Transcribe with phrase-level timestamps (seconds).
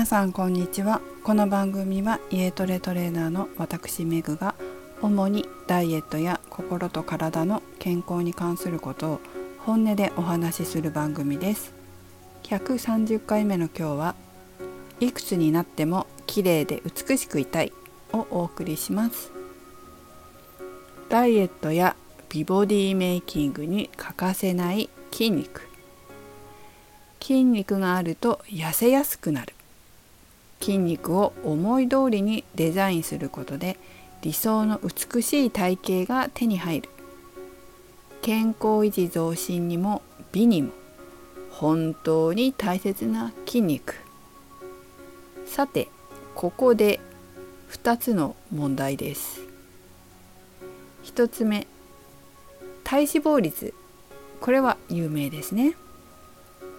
[0.00, 1.02] 皆さんこんにちは。
[1.24, 4.54] この番組は家トレトレーナーの私メグが
[5.02, 9.20] 主にダイエットや心と体の健康に関することを
[9.58, 11.74] 本音でお話しする番組です。
[12.44, 14.14] 130回目の今日は
[15.00, 17.70] いくつになっても綺麗で美しくいたい
[18.14, 19.30] をお送りします。
[21.10, 21.94] ダイエットや
[22.30, 25.68] 美ボディメイキングに欠かせない筋肉。
[27.20, 29.52] 筋肉があると痩せやすくなる。
[30.60, 33.78] 筋肉を思い通りにデザインすることで
[34.22, 36.88] 理想の美しい体型が手に入る。
[38.22, 40.02] 健康維持増進にも
[40.32, 40.72] 美にも
[41.50, 43.94] 本当に大切な筋肉。
[45.46, 45.88] さて
[46.34, 47.00] ここで
[47.70, 49.40] 2つの問題です。
[51.04, 51.66] 1つ目
[52.84, 53.74] 体脂肪率。
[54.40, 55.74] これは有名ですね。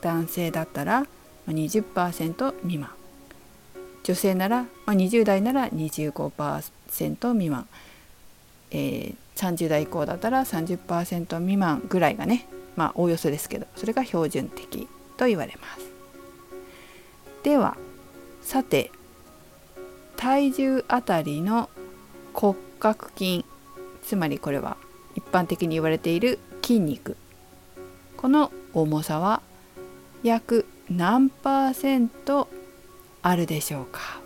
[0.00, 1.06] 男性だったら
[1.48, 2.90] 20%未満。
[4.04, 7.66] 女性なら、まあ、20代なら25%未満、
[8.70, 12.46] えー、30代以降だったら30%未満ぐらいがね
[12.76, 15.86] まあおおよそですけどそれが標準的と言われます。
[17.42, 17.76] では
[18.42, 18.90] さて
[20.16, 21.68] 体重あたりの
[22.32, 23.44] 骨格筋
[24.02, 24.76] つまりこれは
[25.14, 27.16] 一般的に言われている筋肉。
[28.16, 29.42] この重さは
[30.22, 32.48] 約何パーセント
[33.26, 34.20] あるでしょうか？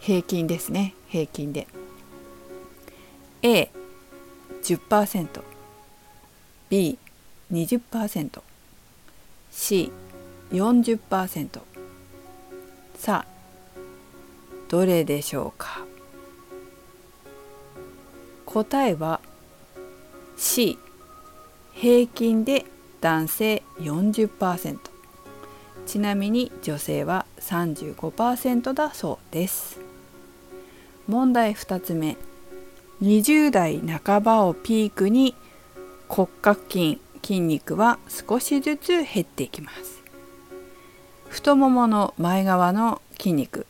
[0.00, 0.92] 平均ですね。
[1.06, 1.68] 平均で。
[3.42, 5.40] A10%
[6.68, 8.42] B20%
[9.52, 11.60] C40%
[12.96, 13.26] さあ
[14.68, 15.86] どれでしょうか？
[18.46, 19.20] 答えは
[20.36, 20.76] C
[21.72, 22.66] 平均で
[23.00, 24.78] 男性40%
[25.86, 29.80] ちなみに女性は35%だそうです。
[31.08, 32.16] 問題2つ目。
[33.02, 35.34] 20代半ばをピークに
[36.08, 40.02] 骨格筋筋肉は少しずつ減っていきます。
[41.32, 43.66] 太ももの前側の筋肉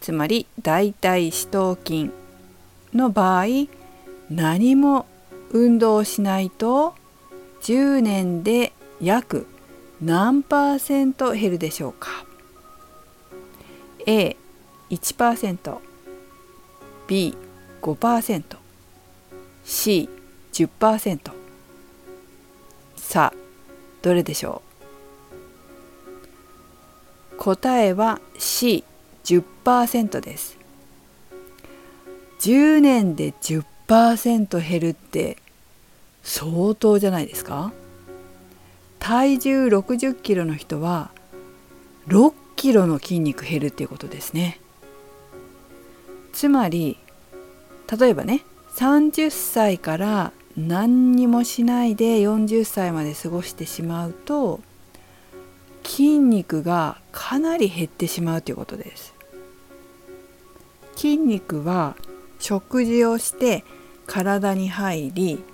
[0.00, 2.12] つまり大腿四頭筋
[2.94, 3.46] の場合
[4.30, 5.06] 何も
[5.50, 6.94] 運動しないと
[7.62, 9.48] 10年で約
[10.00, 12.10] 何パーセント減るでしょうか
[14.06, 15.78] ？A1%
[17.08, 18.56] B5%
[19.64, 21.30] C10%
[22.96, 23.38] さあ
[24.02, 24.62] どれでしょ
[27.32, 27.36] う？
[27.38, 30.56] 答えは C10% です。
[32.40, 35.38] 10年で10%減るって
[36.22, 37.72] 相当じゃないですか？
[39.06, 41.12] 体重60キロの人は
[42.08, 44.58] 6キロの筋肉減るっていうことですね。
[46.32, 46.98] つまり
[48.00, 48.44] 例えばね
[48.74, 54.58] 30歳から何にもしないで40歳まで過ごしてしまうと
[55.84, 59.14] 筋肉がかなり減ってしまうということです。
[60.96, 61.94] 筋肉は
[62.40, 63.62] 食事をして
[64.08, 65.44] 体に入り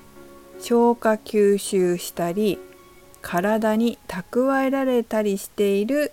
[0.59, 2.59] 消化吸収したり
[3.23, 6.13] 体に蓄えられたりしている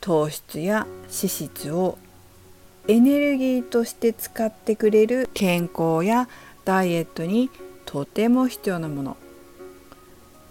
[0.00, 1.98] 糖質や脂質を
[2.88, 6.28] エネルギーとして使ってくれる健康や
[6.64, 7.50] ダイエットに
[7.84, 9.16] とても必要なもの。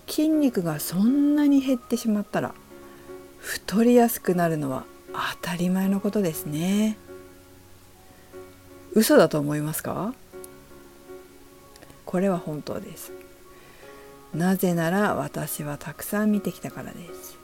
[0.07, 2.53] 筋肉がそんなに減ってしまったら
[3.39, 4.85] 太りやすくなるのは
[5.41, 6.97] 当たり前のことですね。
[8.93, 10.13] 嘘だと思いますか？
[12.05, 13.11] これは本当です。
[14.35, 17.37] なぜなら私はたくさん見てきたからです。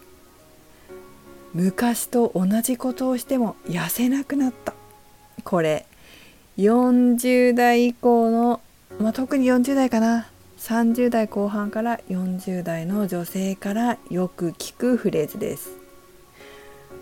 [1.53, 4.73] 昔と同じことをしても痩せなくなった。
[5.43, 5.85] これ
[6.57, 8.61] 40代以降の、
[8.99, 10.27] まあ、特に40代かな。
[10.61, 15.71] 30代後半から40代の女性からよく聞くフレーズです、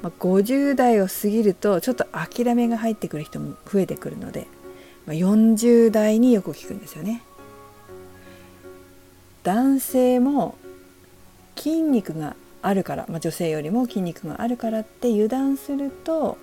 [0.02, 4.48] まあ、50代を過ぎるとちょっと諦めが入ってくる人も増えてくるので、
[5.06, 7.22] まあ、40代によく聞くんですよね。
[9.50, 10.60] 男性も
[11.56, 16.38] 筋肉があるから、まあ、女性よりも筋肉があるからって油断すると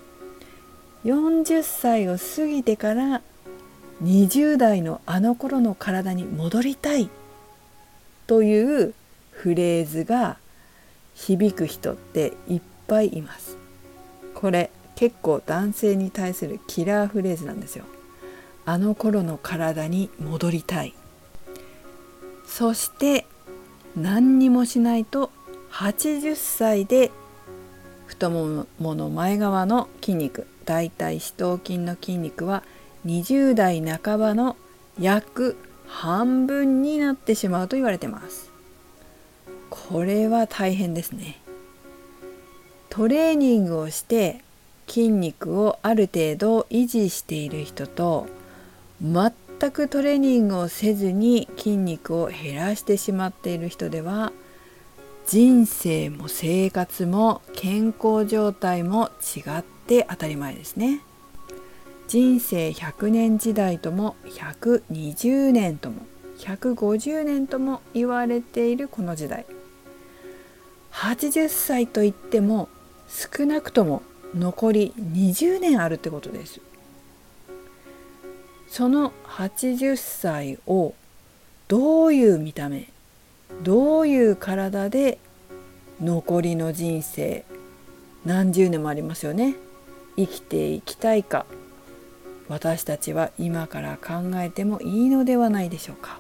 [1.05, 3.23] 40歳を過ぎてから
[4.03, 7.09] 20代のあの頃の体に戻りたい
[8.27, 8.93] という
[9.31, 10.39] フレーズが
[11.15, 13.57] 響く人っていっぱいいます。
[14.35, 17.85] これ結構男性に対するキラーフレーズなんですよ。
[18.65, 20.93] あの頃の体に戻りたい。
[22.47, 23.27] そして
[23.97, 25.31] 何にもしないと
[25.73, 27.11] 80歳で
[28.07, 32.63] 太ももの前側の筋肉大腿四頭筋の筋肉は
[33.05, 34.57] 20代半ばの
[34.99, 35.57] 約
[35.87, 38.51] 半分になってしまうと言われてます。
[39.71, 41.41] これは大変ですね。
[42.89, 44.41] トレーニングをして
[44.89, 48.27] 筋肉をある程度維持している人と
[49.03, 54.33] 全全くトレーニングをせずに筋肉を減らしてしまっている人では
[55.27, 61.01] 人生も生活も健康状態も違って当たり前ですね。
[62.07, 66.07] 人生100年時代とも120年とも
[66.39, 69.45] 150年とも言われているこの時代
[70.93, 72.69] 80歳といっても
[73.09, 74.03] 少なくとも
[74.37, 76.61] 残り20年あるってことです
[78.77, 80.93] その80歳を
[81.67, 82.91] どういう見た目
[83.63, 85.17] どういう体で
[85.99, 87.47] 残りの人生
[88.27, 89.55] 何十年もありますよね。
[90.19, 91.47] 生きていきたいか
[92.49, 96.19] 私たちは今から考えてもいいのではないでしょうか。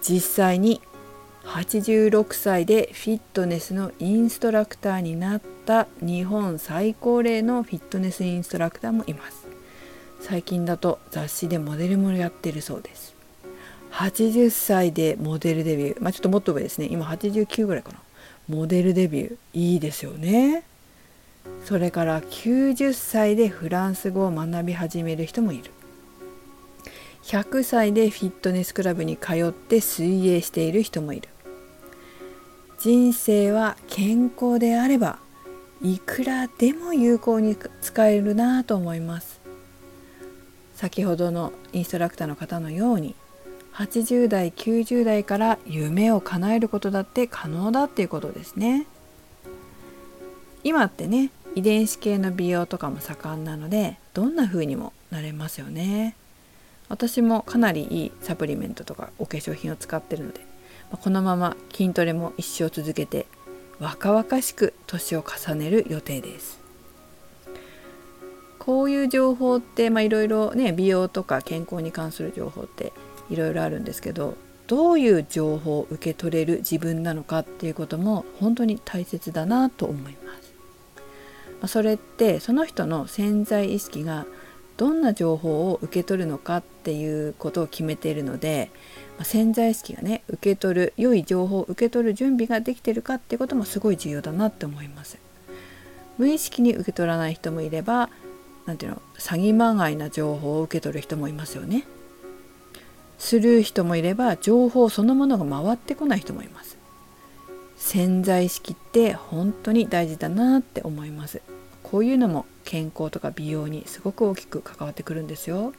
[0.00, 0.80] 実際に
[1.46, 9.39] 86歳でフィットネスのインストラクターになった日本最高齢のフィットネスインストラクターもいます。
[10.20, 13.14] 最近だと雑誌でモデルもやってるそうです。
[13.92, 16.02] 80歳でモデルデビュー。
[16.02, 16.88] まあちょっともっと上ですね。
[16.90, 17.98] 今89ぐらいかな。
[18.48, 19.36] モデルデビュー。
[19.54, 20.64] いいですよね。
[21.64, 25.70] それから90歳でフランス語を学び始める人もいる。
[27.24, 31.28] 100歳でフィットネスクラブに通って水泳している人もいる。
[32.78, 35.18] 人生は健康であれば
[35.82, 39.29] いくらでも有効に使えるなと思います。
[40.80, 43.14] 先ほどのインストラクターの方のように
[43.74, 48.86] 80代90代から夢を叶えることだって可能だっていうことですね。
[50.64, 56.16] 今ってね遺伝子系の美容とかも盛んなのでどんな風にもなれますよね。
[56.88, 60.40] 私もかなりいいサプリメントとかお化粧品を使ってるので
[60.90, 63.26] このまま筋トレも一生続けて
[63.80, 66.59] 若々しく年を重ねる予定です。
[68.70, 72.92] こういう情報っていろいろね美容とか健康に関する情報って
[73.28, 74.36] いろいろあるんですけど
[74.68, 81.72] どういう情報を受け取れる自分なのかっていうことも本当に大切だなと思います。
[81.72, 84.24] それってその人の潜在意識が
[84.76, 88.70] どんな情報を受け取るのかっていうことを決めているので
[89.24, 95.18] 潜在意識がね受け取る良い情報を受け取る準備ができてるかっていうこともすごい重要だなって思います。
[96.18, 98.10] 無意識に受け取らない人もいれば
[98.70, 101.88] 何ていうの詐欺まがいな情報を受け取る人もいますよね。
[103.18, 106.76] する人もいれば情報そのものが回ってこない人もいます。
[107.76, 111.42] 潜在意識って本当に大事だなって思います。
[111.82, 115.72] こういうのも健康とか美容にすごく大きく関わってくるんですよ。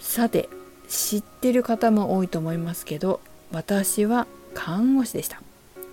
[0.00, 0.48] さて
[0.88, 3.20] 知ってる方も多いと思いますけど
[3.52, 5.40] 私は看護師でした。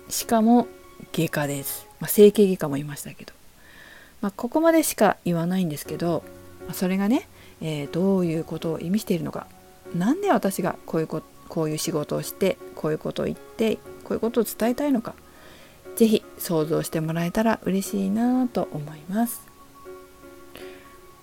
[0.08, 0.66] しかも
[1.12, 3.32] 外科です、まあ、整形外科もいましたけど、
[4.26, 6.24] まあ、ここまでしか言わないんですけど、
[6.64, 7.28] まあ、それがね
[7.60, 9.46] えー、どういうことを意味しているのか。
[9.94, 15.14] 何で私がこういうここういう仕事をしてこういうことを言ってこういうことを伝えたいのか。
[15.94, 19.46] 是非想像してもらえたら嬉しいなと思います。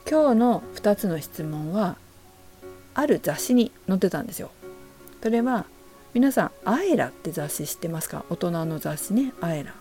[0.10, 1.98] 今日の2つの質問は
[2.96, 4.50] ある雑誌に載ってたんですよ。
[5.22, 5.66] それは
[6.14, 8.26] 皆さん「アエラ」って雑誌知ってますか？
[8.30, 9.76] 大人の雑誌ね「アエラ」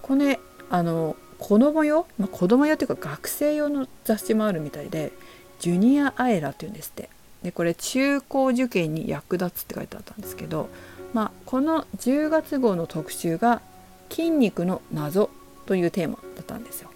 [0.00, 0.40] これ
[0.70, 5.12] あの子供用、まあ、子供用っていうか学生用の雑誌もあるみたいで
[5.58, 7.10] ジュニアアエラっていうんですって
[7.42, 10.68] でこれ中高受験に役立つって書いてあったんですけど、
[11.12, 13.60] まあ、この10月号の特集が
[14.08, 15.30] 「筋肉の謎」
[15.66, 16.90] というテーマだったんですよ。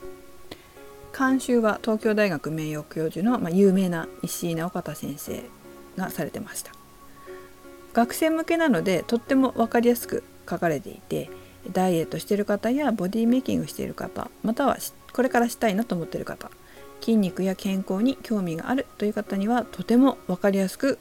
[1.18, 5.42] 監修は東京大学名誉教授の、まあ、有名な石井直方先生
[5.96, 6.70] がされてました。
[7.94, 11.30] 学生向けなのでとっても分かりやすく書かれていて
[11.72, 14.76] ダイエットしてる方やボディメイキングしている方または
[15.12, 16.50] これからしたいなと思っている方
[17.00, 20.98] 筋肉や健康に興味があるという方にはとても分かりやすく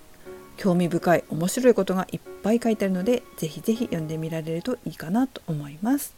[0.58, 6.16] 興味深い面白いことがいっぱい書いてあるのでぜひぜひ読んでみられるといいかなと思います。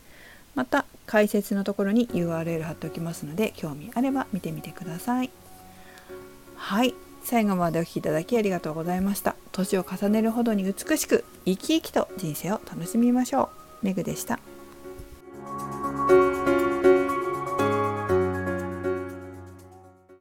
[0.56, 5.30] また解説のところに URL 貼っておきますので興味あれば見てみてください。
[6.56, 6.94] はい。
[7.24, 9.36] 最後までお聴きいただきありがとうございました。
[9.51, 13.66] 年を重ねるほどに美しく生き生きと人生を楽しみましょう。
[13.81, 14.39] メグでした。